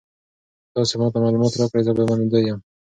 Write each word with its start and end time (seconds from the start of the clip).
که 0.63 0.69
تاسي 0.75 0.95
ما 0.99 1.07
ته 1.13 1.17
معلومات 1.23 1.53
راکړئ 1.59 1.81
زه 1.87 1.91
به 1.97 2.03
منندوی 2.09 2.43
یم. 2.49 2.59